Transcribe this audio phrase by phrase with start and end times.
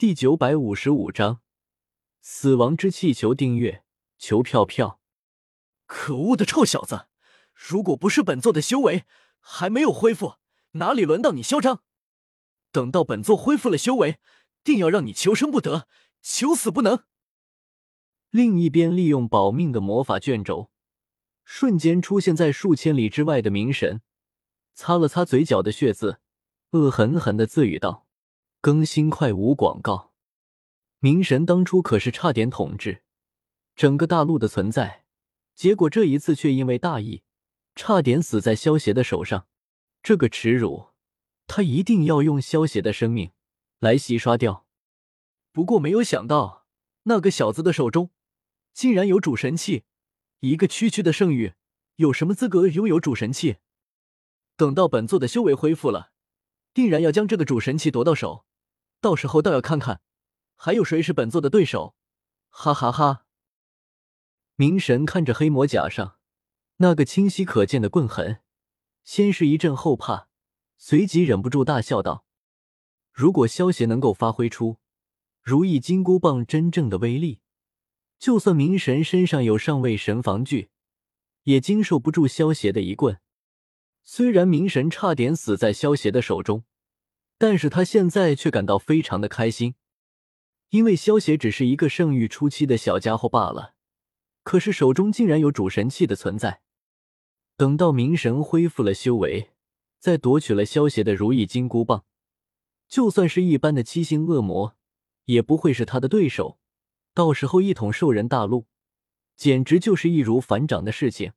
[0.00, 1.42] 第九百五十五章，
[2.22, 3.84] 死亡之气球订阅，
[4.16, 4.98] 求票票。
[5.84, 7.08] 可恶的臭小子！
[7.52, 9.04] 如果不是本座的修为
[9.40, 10.36] 还没有恢复，
[10.70, 11.82] 哪里轮到你嚣张？
[12.72, 14.18] 等到本座恢复了修为，
[14.64, 15.86] 定要让你求生不得，
[16.22, 17.04] 求死不能！
[18.30, 20.70] 另一边，利用保命的魔法卷轴，
[21.44, 24.00] 瞬间出现在数千里之外的明神，
[24.72, 26.22] 擦了擦嘴角的血渍，
[26.70, 28.06] 恶狠狠的自语道。
[28.62, 30.12] 更新快无广告。
[30.98, 33.02] 明神当初可是差点统治
[33.74, 35.06] 整个大陆的存在，
[35.54, 37.22] 结果这一次却因为大意，
[37.74, 39.46] 差点死在萧邪的手上。
[40.02, 40.88] 这个耻辱，
[41.46, 43.32] 他一定要用萧邪的生命
[43.78, 44.66] 来洗刷掉。
[45.52, 46.66] 不过没有想到，
[47.04, 48.10] 那个小子的手中
[48.74, 49.84] 竟然有主神器。
[50.40, 51.54] 一个区区的圣域，
[51.96, 53.56] 有什么资格拥有主神器？
[54.56, 56.12] 等到本座的修为恢复了，
[56.74, 58.44] 定然要将这个主神器夺到手。
[59.00, 60.02] 到时候倒要看看，
[60.56, 61.94] 还有谁是本座的对手！
[62.50, 63.24] 哈哈哈！
[64.56, 66.18] 明神看着黑魔甲上
[66.76, 68.40] 那个清晰可见的棍痕，
[69.04, 70.28] 先是一阵后怕，
[70.76, 72.26] 随即忍不住大笑道
[73.12, 74.78] ：“如果萧邪能够发挥出
[75.40, 77.40] 如意金箍棒真正的威力，
[78.18, 80.70] 就算明神身上有上位神防具，
[81.44, 83.18] 也经受不住萧邪的一棍。
[84.02, 86.64] 虽然明神差点死在萧邪的手中。”
[87.40, 89.74] 但是他现在却感到非常的开心，
[90.68, 93.76] 因为萧邪只是一个圣域初期的小家伙罢了，
[94.42, 96.60] 可是手中竟然有主神器的存在。
[97.56, 99.52] 等到明神恢复了修为，
[99.98, 102.04] 再夺取了萧邪的如意金箍棒，
[102.86, 104.76] 就算是一般的七星恶魔，
[105.24, 106.58] 也不会是他的对手。
[107.14, 108.66] 到时候一统兽人大陆，
[109.34, 111.32] 简直就是易如反掌的事情。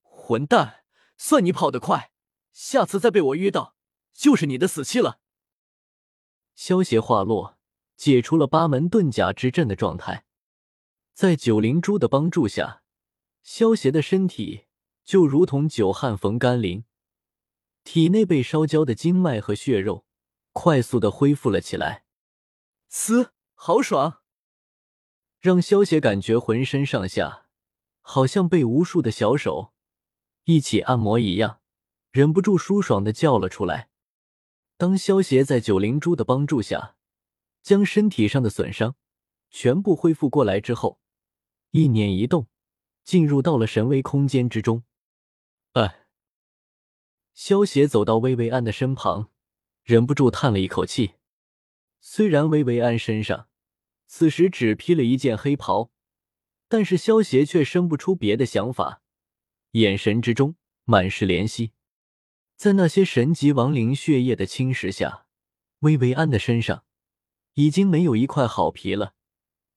[0.00, 0.82] 混蛋，
[1.16, 2.10] 算你跑得快，
[2.50, 3.76] 下次再被我遇到。
[4.12, 5.20] 就是你的死期了。
[6.54, 7.58] 萧邪话落，
[7.96, 10.24] 解除了八门遁甲之阵的状态，
[11.14, 12.82] 在九灵珠的帮助下，
[13.42, 14.66] 萧邪的身体
[15.04, 16.84] 就如同久旱逢甘霖，
[17.84, 20.04] 体内被烧焦的经脉和血肉
[20.52, 22.04] 快速的恢复了起来。
[22.88, 24.22] 嘶，好爽！
[25.38, 27.46] 让萧邪感觉浑身上下
[28.02, 29.72] 好像被无数的小手
[30.44, 31.60] 一起按摩一样，
[32.10, 33.89] 忍不住舒爽的叫了出来。
[34.80, 36.96] 当萧邪在九灵珠的帮助下，
[37.62, 38.96] 将身体上的损伤
[39.50, 40.98] 全部恢复过来之后，
[41.72, 42.48] 一念一动，
[43.04, 44.82] 进入到了神威空间之中。
[45.72, 46.06] 哎，
[47.34, 49.28] 萧邪走到薇薇安的身旁，
[49.82, 51.16] 忍不住叹了一口气。
[52.00, 53.50] 虽然薇薇安身上
[54.06, 55.90] 此时只披了一件黑袍，
[56.68, 59.02] 但是萧邪却生不出别的想法，
[59.72, 61.72] 眼神之中满是怜惜。
[62.60, 65.24] 在那些神级亡灵血液的侵蚀下，
[65.78, 66.84] 薇薇安的身上
[67.54, 69.14] 已经没有一块好皮了，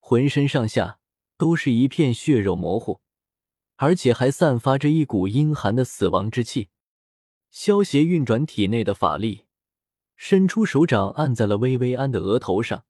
[0.02, 1.00] 浑身上下
[1.38, 3.00] 都是一片血肉模糊，
[3.78, 6.68] 而且还散发着一股阴寒的死亡之气。
[7.50, 9.46] 萧邪运转体内的法力，
[10.18, 12.84] 伸出手掌按在了薇薇安的额头上，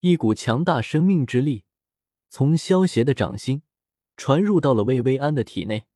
[0.00, 1.64] 一股强大生命之力
[2.28, 3.62] 从萧邪的掌心
[4.18, 5.87] 传入到了薇薇安的体内。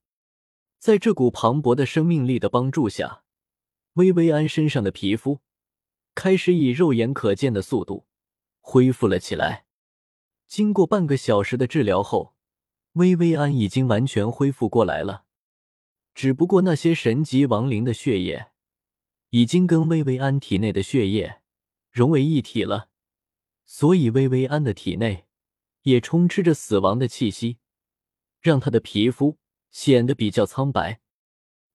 [0.83, 3.23] 在这股磅礴的生命力的帮助下，
[3.93, 5.39] 薇薇安身上的皮肤
[6.13, 8.05] 开始以肉眼可见的速度
[8.59, 9.65] 恢复了起来。
[10.45, 12.35] 经过半个小时的治疗后，
[12.95, 15.23] 薇薇安已经完全恢复过来了。
[16.13, 18.51] 只不过那些神级亡灵的血液
[19.29, 21.39] 已经跟薇薇安体内的血液
[21.91, 22.89] 融为一体了，
[23.63, 25.27] 所以薇薇安的体内
[25.83, 27.59] 也充斥着死亡的气息，
[28.41, 29.37] 让她的皮肤。
[29.73, 31.01] 显得比较苍白。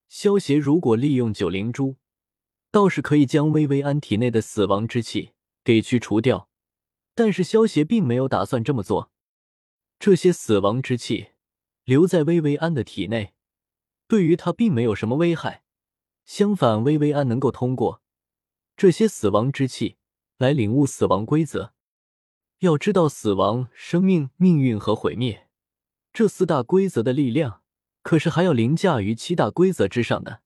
[0.08, 1.96] 萧邪如果利用九灵珠，
[2.70, 5.32] 倒是可以将薇薇安体内的死亡之气
[5.62, 6.48] 给去除掉。
[7.14, 9.10] 但是萧邪并没有打算这么做。
[9.98, 11.32] 这些死亡之气
[11.84, 13.34] 留在薇薇安的体内，
[14.06, 15.64] 对于他并没有什么危害。
[16.24, 18.00] 相反，薇薇安能够通过
[18.76, 19.96] 这些死亡之气
[20.36, 21.74] 来领悟死亡规则。
[22.60, 25.48] 要知道，死亡、生命、命运和毁灭
[26.12, 27.62] 这四大规则的力量。
[28.08, 30.40] 可是还要凌驾于七大规则之上的。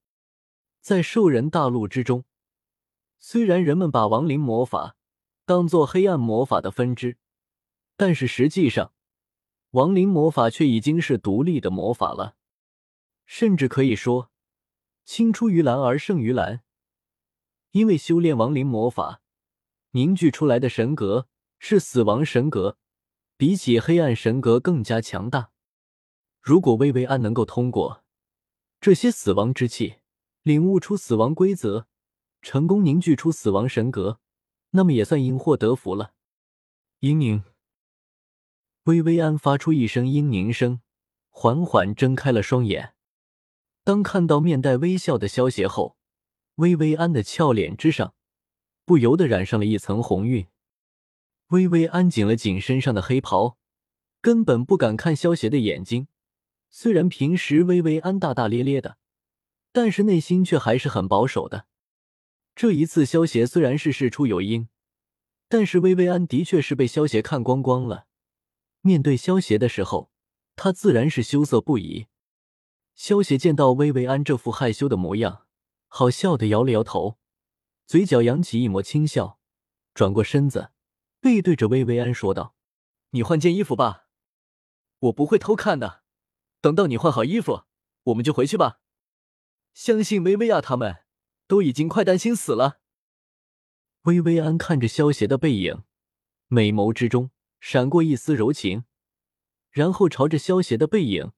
[0.80, 2.24] 在兽人大陆之中，
[3.20, 4.96] 虽然人们把亡灵魔法
[5.44, 7.18] 当做黑暗魔法的分支，
[7.96, 8.92] 但是实际上，
[9.70, 12.34] 亡灵魔法却已经是独立的魔法了，
[13.26, 14.32] 甚至可以说，
[15.04, 16.64] 青出于蓝而胜于蓝。
[17.70, 19.22] 因为修炼亡灵魔法
[19.92, 21.28] 凝聚出来的神格
[21.60, 22.76] 是死亡神格，
[23.36, 25.51] 比起黑暗神格更加强大。
[26.42, 28.02] 如果薇薇安能够通过
[28.80, 30.00] 这些死亡之气，
[30.42, 31.86] 领悟出死亡规则，
[32.40, 34.18] 成功凝聚出死亡神格，
[34.70, 36.14] 那么也算因祸得福了。
[37.00, 37.44] 嘤咛，
[38.84, 40.80] 薇薇安发出一声嘤咛声，
[41.30, 42.94] 缓缓睁开了双眼。
[43.84, 45.96] 当看到面带微笑的萧协后，
[46.56, 48.14] 薇薇安的俏脸之上
[48.84, 50.48] 不由得染上了一层红晕。
[51.48, 53.56] 薇薇安紧了紧身上的黑袍，
[54.20, 56.08] 根本不敢看萧协的眼睛。
[56.74, 58.96] 虽然平时薇薇安大大咧咧的，
[59.72, 61.66] 但是内心却还是很保守的。
[62.54, 64.68] 这一次，萧协虽然是事出有因，
[65.48, 68.06] 但是薇薇安的确是被萧协看光光了。
[68.80, 70.10] 面对萧协的时候，
[70.56, 72.06] 他自然是羞涩不已。
[72.94, 75.46] 萧协见到薇薇安这副害羞的模样，
[75.88, 77.18] 好笑的摇了摇头，
[77.86, 79.38] 嘴角扬起一抹轻笑，
[79.92, 80.70] 转过身子，
[81.20, 82.54] 背对着薇薇安说道
[83.12, 84.06] ：“你换件衣服吧，
[85.00, 86.01] 我不会偷看的。
[86.62, 87.64] 等到你换好衣服，
[88.04, 88.80] 我们就回去吧。
[89.74, 91.00] 相信薇薇娅他们。”
[91.48, 92.80] 都已经快担心死了。
[94.04, 95.82] 薇薇安看着萧邪的背影，
[96.46, 97.30] 美眸之中
[97.60, 98.84] 闪过一丝柔情，
[99.70, 101.32] 然后朝着萧邪的背影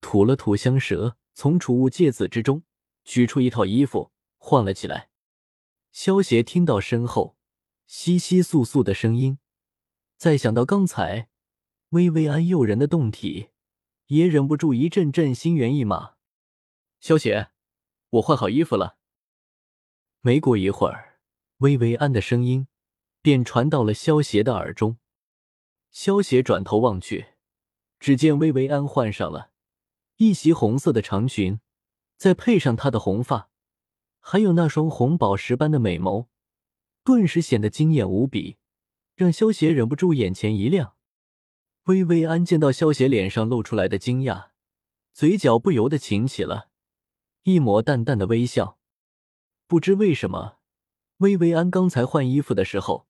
[0.00, 2.62] 吐了吐香舌，从储物戒子之中
[3.04, 5.10] 取出一套衣服换了起来。
[5.92, 7.36] 萧邪听到身后
[7.86, 9.38] 窸窸窣窣的声音，
[10.16, 11.28] 再想到刚才
[11.90, 13.50] 薇薇安诱人的动体，
[14.08, 16.14] 也忍不住一阵阵心猿意马。
[17.00, 17.50] 萧邪，
[18.10, 18.98] 我换好衣服了。
[20.20, 21.20] 没过一会儿，
[21.58, 22.68] 薇薇安的声音
[23.22, 24.98] 便传到了萧邪的耳中。
[25.90, 27.34] 萧邪转头望去，
[28.00, 29.50] 只见薇薇安换上了
[30.16, 31.60] 一袭红色的长裙，
[32.16, 33.50] 再配上她的红发，
[34.20, 36.26] 还有那双红宝石般的美眸，
[37.04, 38.58] 顿时显得惊艳无比，
[39.14, 40.96] 让萧邪忍不住眼前一亮。
[41.88, 44.48] 薇薇安见到萧邪脸上露出来的惊讶，
[45.14, 46.68] 嘴角不由得噙起了
[47.44, 48.78] 一抹淡淡的微笑。
[49.66, 50.58] 不知为什么，
[51.18, 53.06] 薇薇安刚才换衣服的时候，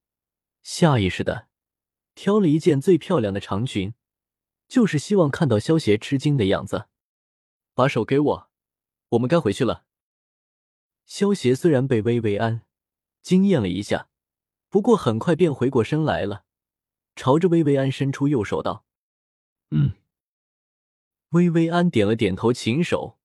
[0.62, 1.48] 下意识的
[2.14, 3.94] 挑了一件最漂亮的长裙，
[4.69, 6.86] 就是希望看到萧邪吃惊的样子。
[7.75, 8.50] 把手给我，
[9.08, 9.86] 我们该回去了。
[11.04, 12.62] 萧邪虽然被薇薇安
[13.22, 14.08] 惊艳了一下，
[14.69, 16.44] 不过很快便回过身来了，
[17.19, 18.87] 朝着薇薇安伸出右手道
[19.75, 19.94] ：“嗯。”
[21.31, 23.19] 薇薇安点了点头，琴手，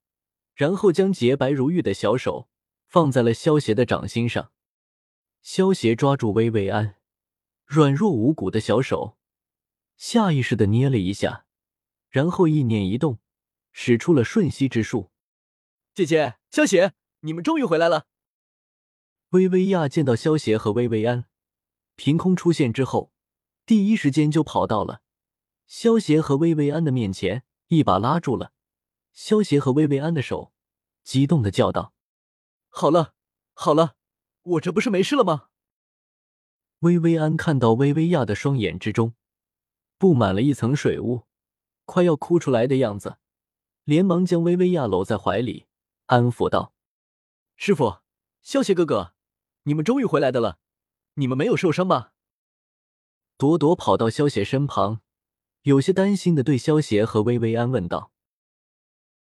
[0.56, 2.50] 然后将洁白如玉的小手。
[2.88, 4.52] 放在了萧邪的掌心上，
[5.42, 6.98] 萧邪抓住薇薇安
[7.66, 9.18] 软弱无骨的小手，
[9.98, 11.48] 下意识的捏了一下，
[12.10, 13.18] 然后意念一动，
[13.72, 15.12] 使出了瞬息之术。
[15.96, 18.06] 姐姐，萧邪，你们终于回来了！
[19.30, 21.26] 薇薇娅见到萧邪和薇薇安
[21.96, 23.13] 凭空出现之后，
[23.66, 25.02] 第一时间就跑到了
[25.66, 28.52] 萧邪和薇薇安的面前，一把拉住了
[29.14, 30.52] 萧邪和薇薇安的手，
[31.04, 31.94] 激动的叫道。
[32.70, 33.14] 好了，
[33.54, 33.96] 好了，
[34.42, 35.50] 我这不是没事了吗？
[36.80, 39.14] 薇薇安看到薇薇娅的双眼之中
[39.98, 41.24] 布满了一层水雾，
[41.86, 43.18] 快要哭出来的样子，
[43.86, 45.68] 连忙将薇薇娅搂在怀里，
[46.08, 46.74] 安抚道
[47.56, 48.00] ：“师傅，
[48.42, 49.14] 萧邪哥哥，
[49.64, 50.60] 你们终于回来的了，
[51.14, 52.12] 你们没有受伤吧？”
[53.38, 55.00] 朵朵跑到萧邪身旁，
[55.64, 58.13] 有些担心的对萧邪和薇薇安问道。